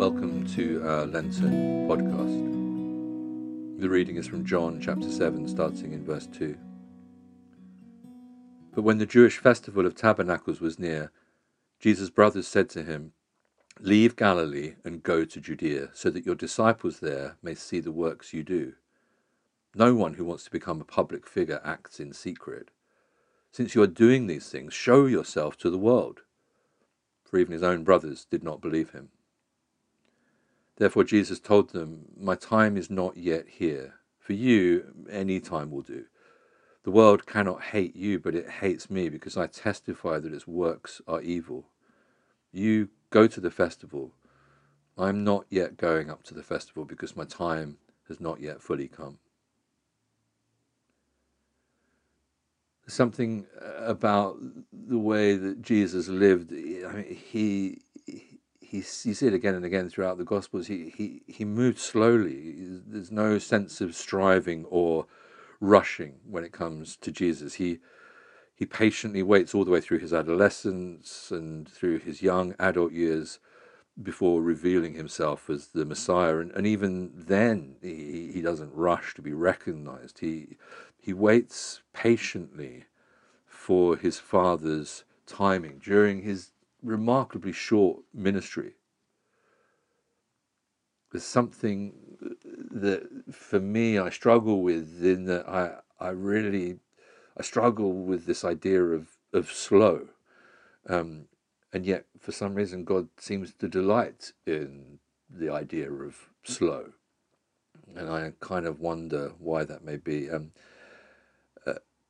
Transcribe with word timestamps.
to 0.00 0.82
our 0.82 1.04
Lenten 1.04 1.86
podcast. 1.86 3.80
The 3.82 3.88
reading 3.90 4.16
is 4.16 4.26
from 4.26 4.46
John 4.46 4.80
chapter 4.80 5.10
7, 5.10 5.46
starting 5.46 5.92
in 5.92 6.06
verse 6.06 6.26
2. 6.26 6.56
But 8.74 8.80
when 8.80 8.96
the 8.96 9.04
Jewish 9.04 9.36
festival 9.36 9.84
of 9.84 9.94
tabernacles 9.94 10.58
was 10.58 10.78
near, 10.78 11.12
Jesus' 11.78 12.08
brothers 12.08 12.48
said 12.48 12.70
to 12.70 12.82
him, 12.82 13.12
Leave 13.78 14.16
Galilee 14.16 14.76
and 14.86 15.02
go 15.02 15.26
to 15.26 15.38
Judea, 15.38 15.90
so 15.92 16.08
that 16.08 16.24
your 16.24 16.34
disciples 16.34 17.00
there 17.00 17.36
may 17.42 17.54
see 17.54 17.78
the 17.78 17.92
works 17.92 18.32
you 18.32 18.42
do. 18.42 18.72
No 19.74 19.94
one 19.94 20.14
who 20.14 20.24
wants 20.24 20.44
to 20.44 20.50
become 20.50 20.80
a 20.80 20.84
public 20.84 21.26
figure 21.26 21.60
acts 21.62 22.00
in 22.00 22.14
secret. 22.14 22.70
Since 23.52 23.74
you 23.74 23.82
are 23.82 23.86
doing 23.86 24.28
these 24.28 24.48
things, 24.48 24.72
show 24.72 25.04
yourself 25.04 25.58
to 25.58 25.68
the 25.68 25.76
world. 25.76 26.22
For 27.22 27.36
even 27.36 27.52
his 27.52 27.62
own 27.62 27.84
brothers 27.84 28.24
did 28.30 28.42
not 28.42 28.62
believe 28.62 28.92
him. 28.92 29.10
Therefore 30.80 31.04
Jesus 31.04 31.38
told 31.38 31.68
them, 31.68 32.06
My 32.18 32.34
time 32.34 32.78
is 32.78 32.88
not 32.88 33.18
yet 33.18 33.44
here. 33.46 33.96
For 34.18 34.32
you, 34.32 35.06
any 35.10 35.38
time 35.38 35.70
will 35.70 35.82
do. 35.82 36.06
The 36.84 36.90
world 36.90 37.26
cannot 37.26 37.64
hate 37.64 37.94
you, 37.94 38.18
but 38.18 38.34
it 38.34 38.48
hates 38.48 38.88
me 38.88 39.10
because 39.10 39.36
I 39.36 39.46
testify 39.46 40.18
that 40.18 40.32
its 40.32 40.46
works 40.46 41.02
are 41.06 41.20
evil. 41.20 41.66
You 42.50 42.88
go 43.10 43.26
to 43.26 43.40
the 43.42 43.50
festival. 43.50 44.12
I 44.96 45.10
am 45.10 45.22
not 45.22 45.44
yet 45.50 45.76
going 45.76 46.08
up 46.08 46.22
to 46.24 46.34
the 46.34 46.42
festival 46.42 46.86
because 46.86 47.14
my 47.14 47.26
time 47.26 47.76
has 48.08 48.18
not 48.18 48.40
yet 48.40 48.62
fully 48.62 48.88
come. 48.88 49.18
There's 52.86 52.94
something 52.94 53.44
about 53.76 54.38
the 54.72 54.98
way 54.98 55.36
that 55.36 55.60
Jesus 55.60 56.08
lived. 56.08 56.52
I 56.52 56.92
mean, 56.94 57.20
he, 57.30 57.80
he, 58.70 58.76
you 58.76 58.82
see 59.14 59.26
it 59.26 59.34
again 59.34 59.56
and 59.56 59.64
again 59.64 59.90
throughout 59.90 60.16
the 60.16 60.24
Gospels. 60.24 60.68
He, 60.68 60.94
he, 60.96 61.22
he 61.26 61.44
moved 61.44 61.80
slowly. 61.80 62.54
There's 62.86 63.10
no 63.10 63.38
sense 63.38 63.80
of 63.80 63.96
striving 63.96 64.64
or 64.66 65.06
rushing 65.58 66.20
when 66.24 66.44
it 66.44 66.52
comes 66.52 66.96
to 66.98 67.10
Jesus. 67.10 67.54
He, 67.54 67.80
he 68.54 68.64
patiently 68.64 69.24
waits 69.24 69.56
all 69.56 69.64
the 69.64 69.72
way 69.72 69.80
through 69.80 69.98
his 69.98 70.12
adolescence 70.12 71.32
and 71.32 71.68
through 71.68 71.98
his 71.98 72.22
young 72.22 72.54
adult 72.60 72.92
years 72.92 73.40
before 74.00 74.40
revealing 74.40 74.94
himself 74.94 75.50
as 75.50 75.66
the 75.68 75.84
Messiah. 75.84 76.38
And, 76.38 76.52
and 76.52 76.64
even 76.64 77.10
then, 77.12 77.74
he, 77.82 78.30
he 78.32 78.40
doesn't 78.40 78.72
rush 78.72 79.14
to 79.14 79.22
be 79.22 79.32
recognized. 79.32 80.20
He, 80.20 80.58
he 80.96 81.12
waits 81.12 81.82
patiently 81.92 82.84
for 83.48 83.96
his 83.96 84.20
father's 84.20 85.02
timing 85.26 85.80
during 85.82 86.22
his 86.22 86.52
remarkably 86.82 87.52
short 87.52 88.00
ministry. 88.14 88.74
There's 91.12 91.24
something 91.24 91.92
that 92.70 93.08
for 93.32 93.58
me 93.60 93.98
I 93.98 94.10
struggle 94.10 94.62
with 94.62 95.04
in 95.04 95.24
that 95.24 95.48
I, 95.48 95.78
I 95.98 96.10
really 96.10 96.78
I 97.36 97.42
struggle 97.42 97.92
with 97.92 98.26
this 98.26 98.44
idea 98.44 98.82
of, 98.82 99.08
of 99.32 99.50
slow. 99.50 100.08
Um, 100.88 101.26
and 101.72 101.86
yet 101.86 102.04
for 102.18 102.32
some 102.32 102.54
reason 102.54 102.84
God 102.84 103.08
seems 103.18 103.52
to 103.54 103.68
delight 103.68 104.32
in 104.46 104.98
the 105.28 105.50
idea 105.50 105.90
of 105.90 106.28
slow. 106.42 106.92
And 107.96 108.08
I 108.08 108.32
kind 108.40 108.66
of 108.66 108.80
wonder 108.80 109.32
why 109.38 109.64
that 109.64 109.84
may 109.84 109.96
be. 109.96 110.30
Um, 110.30 110.52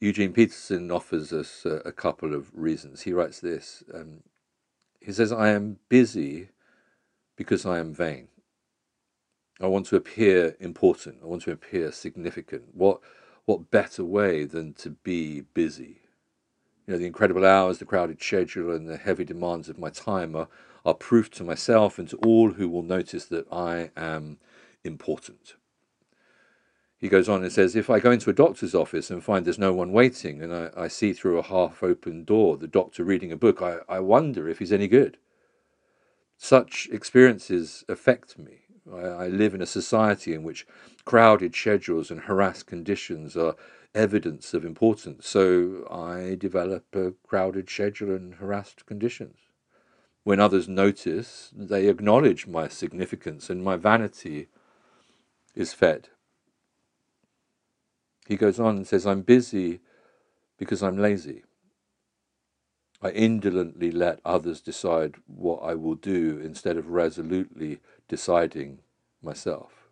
Eugene 0.00 0.32
Peterson 0.32 0.92
offers 0.92 1.32
us 1.32 1.64
a, 1.64 1.82
a, 1.84 1.92
couple 1.92 2.32
of 2.32 2.50
reasons. 2.54 3.02
He 3.02 3.12
writes 3.12 3.40
this 3.40 3.82
um, 3.92 4.22
He 5.08 5.14
says, 5.14 5.32
I 5.32 5.48
am 5.48 5.78
busy 5.88 6.50
because 7.34 7.64
I 7.64 7.78
am 7.78 7.94
vain. 7.94 8.28
I 9.58 9.66
want 9.66 9.86
to 9.86 9.96
appear 9.96 10.54
important. 10.60 11.20
I 11.22 11.26
want 11.26 11.40
to 11.44 11.50
appear 11.50 11.92
significant. 11.92 12.74
What, 12.74 13.00
what 13.46 13.70
better 13.70 14.04
way 14.04 14.44
than 14.44 14.74
to 14.74 14.90
be 14.90 15.40
busy? 15.40 16.02
You 16.86 16.92
know, 16.92 16.98
the 16.98 17.06
incredible 17.06 17.46
hours, 17.46 17.78
the 17.78 17.86
crowded 17.86 18.22
schedule, 18.22 18.70
and 18.70 18.86
the 18.86 18.98
heavy 18.98 19.24
demands 19.24 19.70
of 19.70 19.78
my 19.78 19.88
time 19.88 20.36
are, 20.36 20.48
are 20.84 20.92
proof 20.92 21.30
to 21.30 21.42
myself 21.42 21.98
and 21.98 22.06
to 22.10 22.18
all 22.18 22.50
who 22.50 22.68
will 22.68 22.82
notice 22.82 23.24
that 23.24 23.50
I 23.50 23.90
am 23.96 24.36
important 24.84 25.54
he 26.98 27.08
goes 27.08 27.28
on 27.28 27.42
and 27.42 27.52
says, 27.52 27.76
If 27.76 27.88
I 27.88 28.00
go 28.00 28.10
into 28.10 28.28
a 28.28 28.34
doctor's 28.34 28.74
office 28.74 29.10
and 29.10 29.22
find 29.22 29.44
there's 29.44 29.58
no 29.58 29.72
one 29.72 29.92
waiting, 29.92 30.42
and 30.42 30.52
I, 30.52 30.70
I 30.76 30.88
see 30.88 31.12
through 31.12 31.38
a 31.38 31.42
half 31.42 31.82
open 31.82 32.24
door 32.24 32.56
the 32.56 32.66
doctor 32.66 33.04
reading 33.04 33.30
a 33.30 33.36
book, 33.36 33.62
I, 33.62 33.78
I 33.88 34.00
wonder 34.00 34.48
if 34.48 34.58
he's 34.58 34.72
any 34.72 34.88
good. 34.88 35.16
Such 36.36 36.88
experiences 36.90 37.84
affect 37.88 38.36
me. 38.36 38.62
I, 38.92 38.98
I 38.98 39.28
live 39.28 39.54
in 39.54 39.62
a 39.62 39.66
society 39.66 40.34
in 40.34 40.42
which 40.42 40.66
crowded 41.04 41.54
schedules 41.54 42.10
and 42.10 42.22
harassed 42.22 42.66
conditions 42.66 43.36
are 43.36 43.54
evidence 43.94 44.52
of 44.52 44.64
importance, 44.64 45.28
so 45.28 45.86
I 45.90 46.34
develop 46.34 46.84
a 46.94 47.12
crowded 47.26 47.70
schedule 47.70 48.14
and 48.14 48.34
harassed 48.34 48.86
conditions. 48.86 49.36
When 50.24 50.40
others 50.40 50.68
notice, 50.68 51.50
they 51.56 51.88
acknowledge 51.88 52.46
my 52.46 52.68
significance, 52.68 53.48
and 53.48 53.62
my 53.62 53.76
vanity 53.76 54.48
is 55.54 55.72
fed. 55.72 56.08
He 58.28 58.36
goes 58.36 58.60
on 58.60 58.76
and 58.76 58.86
says, 58.86 59.06
I'm 59.06 59.22
busy 59.22 59.80
because 60.58 60.82
I'm 60.82 60.98
lazy. 60.98 61.44
I 63.00 63.08
indolently 63.08 63.90
let 63.90 64.20
others 64.22 64.60
decide 64.60 65.14
what 65.26 65.60
I 65.62 65.72
will 65.74 65.94
do 65.94 66.38
instead 66.38 66.76
of 66.76 66.90
resolutely 66.90 67.80
deciding 68.06 68.80
myself. 69.22 69.88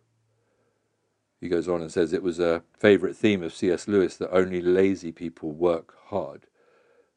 He 1.40 1.48
goes 1.48 1.66
on 1.66 1.80
and 1.80 1.90
says 1.90 2.12
it 2.12 2.22
was 2.22 2.38
a 2.38 2.62
favourite 2.78 3.16
theme 3.16 3.42
of 3.42 3.54
C.S. 3.54 3.88
Lewis 3.88 4.18
that 4.18 4.34
only 4.34 4.60
lazy 4.60 5.12
people 5.12 5.52
work 5.52 5.94
hard. 6.08 6.46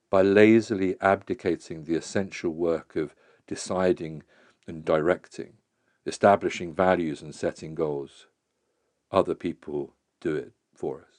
By 0.10 0.22
lazily 0.22 0.96
abdicating 1.02 1.84
the 1.84 1.96
essential 1.96 2.52
work 2.52 2.96
of 2.96 3.14
deciding 3.46 4.24
and 4.66 4.86
directing, 4.86 5.56
establishing 6.06 6.74
values 6.74 7.22
and 7.22 7.36
setting 7.36 7.76
goals, 7.76 8.28
other 9.12 9.36
people 9.36 9.96
do 10.22 10.34
it 10.34 10.54
for 10.80 11.00
us. 11.00 11.18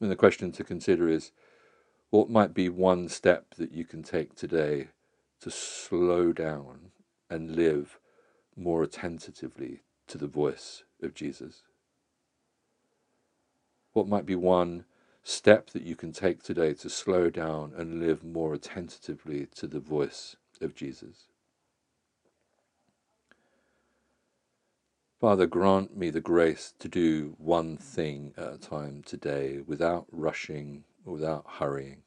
And 0.00 0.10
the 0.10 0.16
question 0.16 0.50
to 0.52 0.64
consider 0.64 1.08
is 1.08 1.30
what 2.10 2.28
might 2.28 2.52
be 2.52 2.68
one 2.68 3.08
step 3.08 3.54
that 3.56 3.70
you 3.70 3.84
can 3.84 4.02
take 4.02 4.34
today 4.34 4.88
to 5.40 5.50
slow 5.50 6.32
down 6.32 6.90
and 7.30 7.54
live 7.54 8.00
more 8.56 8.82
attentively 8.82 9.82
to 10.08 10.18
the 10.18 10.26
voice 10.26 10.82
of 11.00 11.14
Jesus? 11.14 11.62
What 13.92 14.08
might 14.08 14.26
be 14.26 14.34
one 14.34 14.84
step 15.22 15.70
that 15.70 15.84
you 15.84 15.94
can 15.94 16.12
take 16.12 16.42
today 16.42 16.74
to 16.74 16.90
slow 16.90 17.30
down 17.30 17.72
and 17.76 18.00
live 18.00 18.24
more 18.24 18.54
attentively 18.54 19.46
to 19.54 19.68
the 19.68 19.80
voice 19.80 20.34
of 20.60 20.74
Jesus? 20.74 21.28
Father, 25.22 25.46
grant 25.46 25.96
me 25.96 26.10
the 26.10 26.20
grace 26.20 26.74
to 26.80 26.88
do 26.88 27.36
one 27.38 27.76
thing 27.76 28.34
at 28.36 28.54
a 28.54 28.58
time 28.58 29.04
today 29.06 29.60
without 29.64 30.04
rushing 30.10 30.82
without 31.04 31.44
hurrying. 31.48 32.02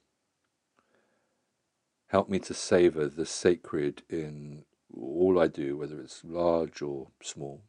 Help 2.08 2.28
me 2.28 2.40
to 2.40 2.54
savour 2.54 3.08
the 3.08 3.25
sacred 3.25 4.04
in 4.09 4.66
all 4.94 5.40
I 5.40 5.48
do, 5.48 5.78
whether 5.78 5.98
it's 6.02 6.25
large 6.25 6.81
or 6.81 7.08
small. 7.24 7.62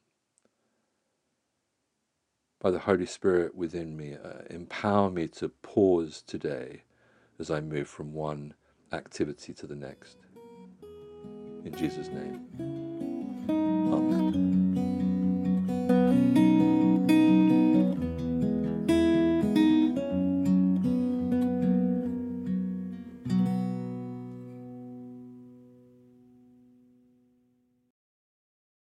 By 2.59 2.73
the 2.73 2.81
Holy 2.81 3.07
Spirit 3.07 3.55
within 3.55 3.97
me, 3.97 4.15
uh, 4.15 4.43
empower 4.51 5.13
me 5.13 5.29
to 5.29 5.49
pause 5.49 6.25
today 6.27 6.83
as 7.39 7.53
I 7.53 7.61
move 7.61 7.87
from 7.87 8.13
one 8.13 8.55
activity 8.93 9.55
to 9.55 9.69
the 9.69 9.77
next. 9.77 10.17
In 11.65 11.73
Jesus' 11.73 12.09
name. 12.09 12.86